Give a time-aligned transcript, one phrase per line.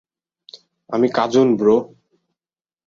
[0.89, 1.77] আমি কাজুন, ব্রো।